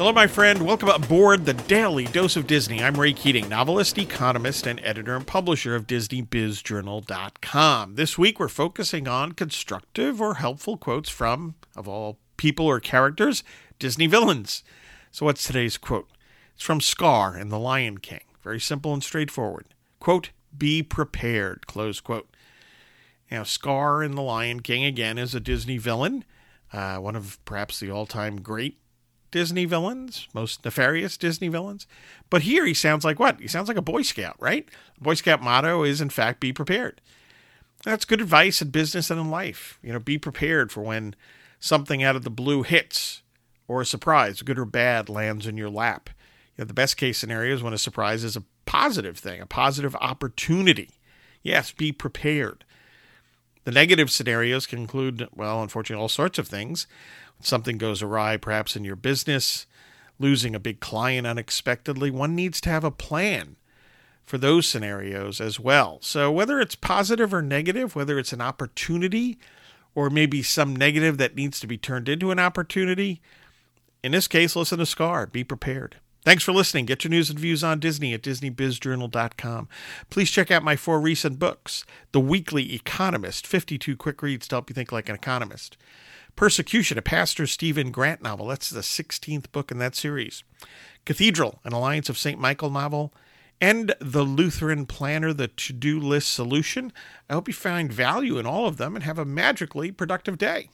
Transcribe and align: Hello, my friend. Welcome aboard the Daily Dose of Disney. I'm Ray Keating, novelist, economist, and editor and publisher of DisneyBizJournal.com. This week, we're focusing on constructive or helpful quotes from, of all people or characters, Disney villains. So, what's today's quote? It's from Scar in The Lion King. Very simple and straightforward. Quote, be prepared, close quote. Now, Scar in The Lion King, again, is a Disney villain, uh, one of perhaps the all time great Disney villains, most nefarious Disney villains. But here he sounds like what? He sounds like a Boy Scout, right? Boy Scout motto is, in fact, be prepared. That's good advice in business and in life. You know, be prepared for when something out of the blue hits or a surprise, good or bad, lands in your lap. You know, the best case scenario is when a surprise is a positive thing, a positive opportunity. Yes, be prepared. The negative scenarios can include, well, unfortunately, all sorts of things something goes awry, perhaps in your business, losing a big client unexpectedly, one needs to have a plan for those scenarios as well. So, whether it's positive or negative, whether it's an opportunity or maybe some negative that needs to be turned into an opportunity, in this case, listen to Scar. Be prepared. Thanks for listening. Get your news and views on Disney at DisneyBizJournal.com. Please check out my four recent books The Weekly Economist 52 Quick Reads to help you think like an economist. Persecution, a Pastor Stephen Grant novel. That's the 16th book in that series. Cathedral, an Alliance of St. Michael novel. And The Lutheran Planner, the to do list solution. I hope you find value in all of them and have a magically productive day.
Hello, 0.00 0.12
my 0.12 0.26
friend. 0.26 0.64
Welcome 0.64 0.88
aboard 0.88 1.44
the 1.44 1.52
Daily 1.52 2.06
Dose 2.06 2.34
of 2.34 2.46
Disney. 2.46 2.82
I'm 2.82 2.94
Ray 2.94 3.12
Keating, 3.12 3.50
novelist, 3.50 3.98
economist, 3.98 4.66
and 4.66 4.80
editor 4.82 5.14
and 5.14 5.26
publisher 5.26 5.74
of 5.74 5.86
DisneyBizJournal.com. 5.86 7.96
This 7.96 8.16
week, 8.16 8.40
we're 8.40 8.48
focusing 8.48 9.06
on 9.06 9.32
constructive 9.32 10.18
or 10.18 10.36
helpful 10.36 10.78
quotes 10.78 11.10
from, 11.10 11.54
of 11.76 11.86
all 11.86 12.18
people 12.38 12.64
or 12.64 12.80
characters, 12.80 13.44
Disney 13.78 14.06
villains. 14.06 14.64
So, 15.10 15.26
what's 15.26 15.46
today's 15.46 15.76
quote? 15.76 16.08
It's 16.54 16.64
from 16.64 16.80
Scar 16.80 17.36
in 17.36 17.50
The 17.50 17.58
Lion 17.58 17.98
King. 17.98 18.22
Very 18.42 18.58
simple 18.58 18.94
and 18.94 19.04
straightforward. 19.04 19.66
Quote, 19.98 20.30
be 20.56 20.82
prepared, 20.82 21.66
close 21.66 22.00
quote. 22.00 22.34
Now, 23.30 23.42
Scar 23.42 24.02
in 24.02 24.12
The 24.12 24.22
Lion 24.22 24.60
King, 24.60 24.82
again, 24.82 25.18
is 25.18 25.34
a 25.34 25.40
Disney 25.40 25.76
villain, 25.76 26.24
uh, 26.72 26.96
one 26.96 27.16
of 27.16 27.38
perhaps 27.44 27.78
the 27.78 27.90
all 27.90 28.06
time 28.06 28.40
great 28.40 28.78
Disney 29.30 29.64
villains, 29.64 30.28
most 30.34 30.64
nefarious 30.64 31.16
Disney 31.16 31.48
villains. 31.48 31.86
But 32.28 32.42
here 32.42 32.64
he 32.66 32.74
sounds 32.74 33.04
like 33.04 33.18
what? 33.18 33.40
He 33.40 33.48
sounds 33.48 33.68
like 33.68 33.76
a 33.76 33.82
Boy 33.82 34.02
Scout, 34.02 34.36
right? 34.38 34.68
Boy 35.00 35.14
Scout 35.14 35.42
motto 35.42 35.82
is, 35.82 36.00
in 36.00 36.10
fact, 36.10 36.40
be 36.40 36.52
prepared. 36.52 37.00
That's 37.82 38.04
good 38.04 38.20
advice 38.20 38.60
in 38.60 38.70
business 38.70 39.10
and 39.10 39.20
in 39.20 39.30
life. 39.30 39.78
You 39.82 39.92
know, 39.92 39.98
be 39.98 40.18
prepared 40.18 40.70
for 40.70 40.82
when 40.82 41.14
something 41.58 42.02
out 42.02 42.16
of 42.16 42.24
the 42.24 42.30
blue 42.30 42.62
hits 42.62 43.22
or 43.68 43.80
a 43.80 43.86
surprise, 43.86 44.42
good 44.42 44.58
or 44.58 44.64
bad, 44.64 45.08
lands 45.08 45.46
in 45.46 45.56
your 45.56 45.70
lap. 45.70 46.10
You 46.56 46.62
know, 46.62 46.66
the 46.66 46.74
best 46.74 46.96
case 46.96 47.18
scenario 47.18 47.54
is 47.54 47.62
when 47.62 47.72
a 47.72 47.78
surprise 47.78 48.24
is 48.24 48.36
a 48.36 48.44
positive 48.66 49.18
thing, 49.18 49.40
a 49.40 49.46
positive 49.46 49.96
opportunity. 49.96 50.90
Yes, 51.42 51.72
be 51.72 51.92
prepared. 51.92 52.64
The 53.64 53.70
negative 53.70 54.10
scenarios 54.10 54.66
can 54.66 54.78
include, 54.78 55.28
well, 55.34 55.62
unfortunately, 55.62 56.00
all 56.00 56.08
sorts 56.08 56.38
of 56.38 56.48
things 56.48 56.86
something 57.42 57.78
goes 57.78 58.02
awry, 58.02 58.36
perhaps 58.36 58.76
in 58.76 58.84
your 58.84 58.96
business, 58.96 59.66
losing 60.18 60.54
a 60.54 60.60
big 60.60 60.80
client 60.80 61.26
unexpectedly, 61.26 62.10
one 62.10 62.34
needs 62.34 62.60
to 62.60 62.70
have 62.70 62.84
a 62.84 62.90
plan 62.90 63.56
for 64.24 64.38
those 64.38 64.66
scenarios 64.66 65.40
as 65.40 65.58
well. 65.58 65.98
So, 66.02 66.30
whether 66.30 66.60
it's 66.60 66.74
positive 66.74 67.34
or 67.34 67.42
negative, 67.42 67.96
whether 67.96 68.18
it's 68.18 68.32
an 68.32 68.40
opportunity 68.40 69.38
or 69.94 70.08
maybe 70.08 70.42
some 70.42 70.76
negative 70.76 71.18
that 71.18 71.34
needs 71.34 71.58
to 71.60 71.66
be 71.66 71.78
turned 71.78 72.08
into 72.08 72.30
an 72.30 72.38
opportunity, 72.38 73.20
in 74.04 74.12
this 74.12 74.28
case, 74.28 74.54
listen 74.54 74.78
to 74.78 74.86
Scar. 74.86 75.26
Be 75.26 75.42
prepared. 75.42 75.96
Thanks 76.22 76.44
for 76.44 76.52
listening. 76.52 76.84
Get 76.84 77.02
your 77.02 77.10
news 77.10 77.30
and 77.30 77.38
views 77.38 77.64
on 77.64 77.80
Disney 77.80 78.12
at 78.12 78.20
DisneyBizJournal.com. 78.22 79.68
Please 80.10 80.30
check 80.30 80.50
out 80.50 80.62
my 80.62 80.76
four 80.76 81.00
recent 81.00 81.38
books 81.38 81.84
The 82.12 82.20
Weekly 82.20 82.74
Economist 82.74 83.46
52 83.46 83.96
Quick 83.96 84.22
Reads 84.22 84.46
to 84.48 84.56
help 84.56 84.68
you 84.68 84.74
think 84.74 84.92
like 84.92 85.08
an 85.08 85.14
economist. 85.14 85.78
Persecution, 86.36 86.98
a 86.98 87.02
Pastor 87.02 87.46
Stephen 87.46 87.90
Grant 87.90 88.22
novel. 88.22 88.48
That's 88.48 88.68
the 88.68 88.80
16th 88.80 89.50
book 89.50 89.70
in 89.70 89.78
that 89.78 89.96
series. 89.96 90.44
Cathedral, 91.06 91.58
an 91.64 91.72
Alliance 91.72 92.10
of 92.10 92.18
St. 92.18 92.38
Michael 92.38 92.70
novel. 92.70 93.14
And 93.58 93.94
The 93.98 94.22
Lutheran 94.22 94.84
Planner, 94.84 95.32
the 95.32 95.48
to 95.48 95.72
do 95.72 95.98
list 95.98 96.32
solution. 96.32 96.92
I 97.30 97.34
hope 97.34 97.48
you 97.48 97.54
find 97.54 97.90
value 97.90 98.38
in 98.38 98.44
all 98.44 98.66
of 98.66 98.76
them 98.76 98.94
and 98.94 99.04
have 99.04 99.18
a 99.18 99.24
magically 99.24 99.90
productive 99.90 100.36
day. 100.36 100.68